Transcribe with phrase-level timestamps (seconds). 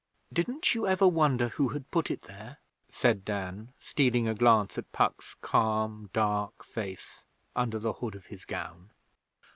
[0.33, 2.57] 'Didn't you ever wonder who had put it there?'
[2.89, 8.43] said Dan, stealing a glance at Puck's calm, dark face under the hood of his
[8.43, 8.89] gown.